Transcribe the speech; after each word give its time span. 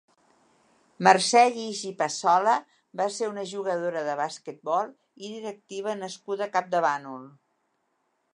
Mercè 1.07 1.43
Guix 1.57 1.81
i 1.89 1.91
Passola 1.99 2.55
va 3.01 3.07
ser 3.17 3.29
una 3.33 3.43
jugadora 3.51 4.03
de 4.09 4.17
basquetbol 4.23 4.91
i 5.27 5.31
directiva 5.37 5.95
nascuda 6.01 6.49
a 6.49 6.53
Campdevànol. 6.59 7.31